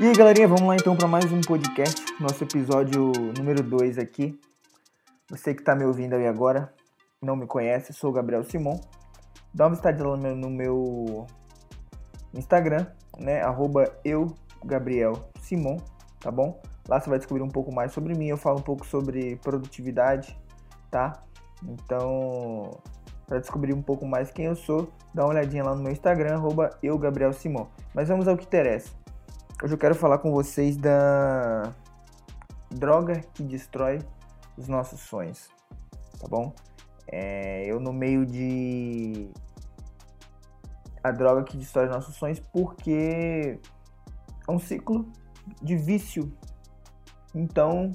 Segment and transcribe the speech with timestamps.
[0.00, 4.38] E aí, galerinha, vamos lá então para mais um podcast, nosso episódio número 2 aqui.
[5.28, 6.72] Você que está me ouvindo aí agora,
[7.20, 8.78] não me conhece, sou o Gabriel Simon.
[9.52, 11.26] Dá uma visita lá no meu
[12.32, 12.86] Instagram,
[13.18, 13.42] né?
[13.42, 14.32] Arroba eu,
[14.64, 15.78] Gabriel Simon,
[16.20, 16.62] tá bom?
[16.88, 20.38] Lá você vai descobrir um pouco mais sobre mim, eu falo um pouco sobre produtividade,
[20.92, 21.24] tá?
[21.64, 22.70] Então,
[23.26, 26.34] para descobrir um pouco mais quem eu sou, dá uma olhadinha lá no meu Instagram,
[26.34, 27.66] arroba eu, Gabriel Simon.
[27.92, 28.96] Mas vamos ao que interessa.
[29.60, 31.74] Hoje eu quero falar com vocês da
[32.70, 33.98] droga que destrói
[34.56, 35.48] os nossos sonhos,
[36.20, 36.54] tá bom?
[37.08, 39.28] É, eu no meio de
[41.02, 43.58] a droga que destrói os nossos sonhos porque
[44.46, 45.10] é um ciclo
[45.60, 46.32] de vício.
[47.34, 47.90] Então,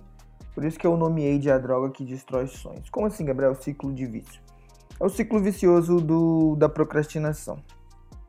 [0.53, 2.89] por isso que eu nomeei de a droga que destrói os sonhos.
[2.89, 3.55] Como assim, Gabriel?
[3.55, 4.41] Ciclo de vício.
[4.99, 7.55] É o ciclo vicioso do, da procrastinação,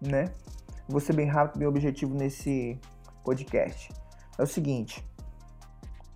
[0.01, 0.33] né?
[0.89, 2.79] Vou ser bem rápido, bem objetivo nesse
[3.25, 3.91] podcast.
[4.39, 5.05] É o seguinte,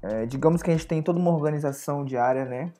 [0.02, 2.72] é, digamos que a gente tem toda uma organização diária, né?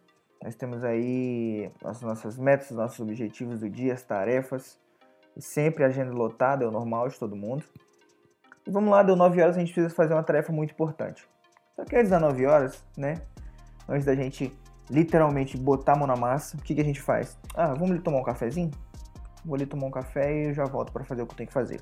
[0.43, 4.79] Nós temos aí as nossas metas, nossos objetivos do dia, as tarefas,
[5.37, 7.65] e sempre agenda lotada, é o normal de todo mundo.
[8.67, 11.29] E vamos lá, deu 9 horas, a gente precisa fazer uma tarefa muito importante.
[11.75, 13.15] Só que às 19 horas, né?
[13.89, 14.57] Antes da gente
[14.91, 17.37] literalmente botar a mão na massa, o que, que a gente faz?
[17.55, 18.71] Ah, vamos ali tomar um cafezinho?
[19.45, 21.49] Vou ali tomar um café e eu já volto para fazer o que eu tenho
[21.49, 21.81] que fazer.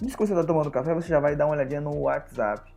[0.00, 2.74] Diz que você está tomando café, você já vai dar uma olhadinha no WhatsApp.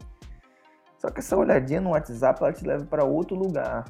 [0.97, 3.85] Só que essa olhadinha no WhatsApp ela te leva para outro lugar.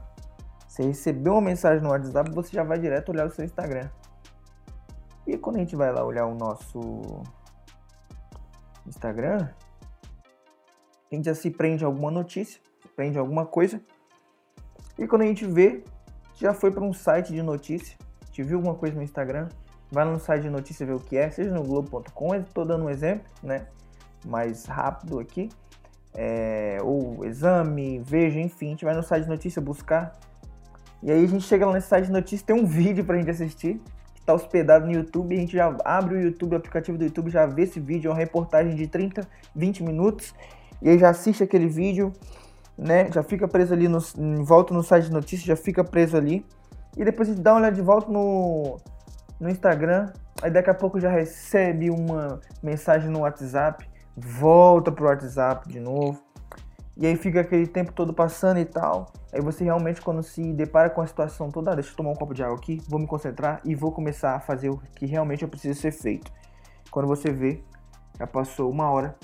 [0.68, 3.90] Você recebeu uma mensagem no WhatsApp, você já vai direto olhar o seu Instagram.
[5.26, 6.82] E quando a gente vai lá olhar o nosso
[8.86, 9.50] Instagram,
[11.12, 12.60] a gente já se prende a alguma notícia,
[12.96, 13.82] prende a alguma coisa.
[14.98, 15.84] E quando a gente vê,
[16.36, 17.98] já foi para um site de notícia,
[18.32, 19.50] te viu alguma coisa no Instagram,
[19.94, 22.90] vai no site de notícia ver o que é, seja no Globo.com, estou dando um
[22.90, 23.68] exemplo, né?
[24.26, 25.50] Mais rápido aqui.
[26.16, 30.14] É, ou exame, veja, enfim, a gente vai no site de notícia buscar.
[31.04, 33.30] E aí a gente chega lá nesse site de notícia, tem um vídeo pra gente
[33.30, 33.80] assistir,
[34.16, 37.30] que tá hospedado no YouTube, a gente já abre o YouTube, o aplicativo do YouTube,
[37.30, 40.34] já vê esse vídeo, é uma reportagem de 30, 20 minutos,
[40.82, 42.12] e aí já assiste aquele vídeo,
[42.76, 43.12] né?
[43.12, 44.00] Já fica preso ali no,
[44.44, 46.44] volta no site de notícia, já fica preso ali.
[46.98, 48.78] E depois a gente dá uma olhada de volta no,
[49.44, 50.10] no Instagram,
[50.42, 56.24] aí daqui a pouco já recebe uma mensagem no WhatsApp, volta pro WhatsApp de novo.
[56.96, 59.12] E aí fica aquele tempo todo passando e tal.
[59.34, 62.16] Aí você realmente, quando se depara com a situação toda, ah, deixa eu tomar um
[62.16, 65.44] copo de água aqui, vou me concentrar e vou começar a fazer o que realmente
[65.44, 66.32] eu preciso ser feito.
[66.90, 67.62] Quando você vê,
[68.18, 69.18] já passou uma hora,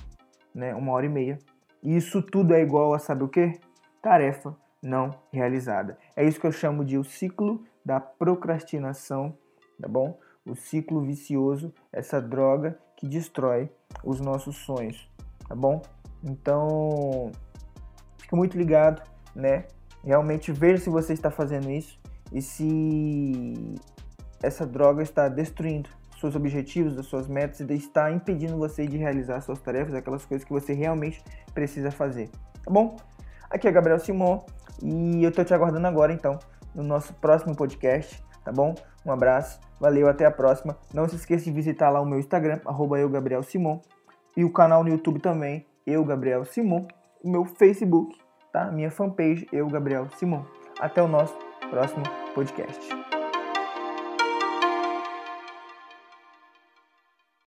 [0.54, 0.76] né?
[0.76, 1.38] Uma hora e meia.
[1.82, 3.54] E isso tudo é igual a sabe o que?
[4.02, 5.98] Tarefa não realizada.
[6.14, 9.38] É isso que eu chamo de o ciclo da procrastinação
[9.82, 10.18] tá bom?
[10.46, 13.70] O ciclo vicioso, essa droga que destrói
[14.04, 15.10] os nossos sonhos,
[15.48, 15.82] tá bom?
[16.24, 17.32] Então,
[18.18, 19.02] fique muito ligado,
[19.36, 19.66] né?
[20.04, 22.00] Realmente veja se você está fazendo isso
[22.32, 23.76] e se
[24.42, 25.90] essa droga está destruindo
[26.20, 30.46] seus objetivos, as suas metas e está impedindo você de realizar suas tarefas, aquelas coisas
[30.46, 31.24] que você realmente
[31.54, 32.30] precisa fazer,
[32.64, 32.98] tá bom?
[33.50, 34.46] Aqui é Gabriel Simon
[34.84, 36.38] e eu tô te aguardando agora então
[36.76, 38.76] no nosso próximo podcast tá bom?
[39.06, 40.78] Um abraço, valeu, até a próxima.
[40.94, 43.80] Não se esqueça de visitar lá o meu Instagram, arroba eu, Gabriel Simon,
[44.36, 46.88] e o canal no YouTube também, eu, Gabriel Simon,
[47.24, 48.18] o meu Facebook,
[48.52, 48.72] tá?
[48.72, 50.44] Minha fanpage, eu, Gabriel Simon.
[50.80, 51.38] Até o nosso
[51.70, 53.19] próximo podcast.